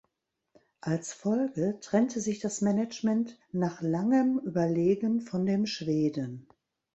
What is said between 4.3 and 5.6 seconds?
Überlegen von